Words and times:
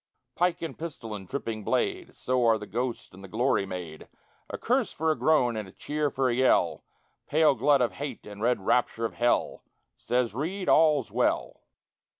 Pike 0.33 0.63
and 0.63 0.75
pistol 0.75 1.13
and 1.13 1.27
dripping 1.27 1.63
blade 1.63 2.15
(So 2.15 2.43
are 2.47 2.57
the 2.57 2.65
ghosts 2.65 3.11
and 3.13 3.23
the 3.23 3.27
glory 3.27 3.67
made); 3.67 4.07
A 4.49 4.57
curse 4.57 4.91
for 4.91 5.11
a 5.11 5.15
groan, 5.15 5.55
and 5.55 5.67
a 5.67 5.71
cheer 5.71 6.09
for 6.09 6.27
a 6.27 6.33
yell; 6.33 6.83
Pale 7.27 7.53
glut 7.53 7.83
of 7.83 7.93
Hate 7.93 8.25
and 8.25 8.41
red 8.41 8.61
rapture 8.65 9.05
of 9.05 9.13
Hell! 9.13 9.63
Says 9.97 10.33
Reid, 10.33 10.67
"All's 10.67 11.11
well!" 11.11 11.61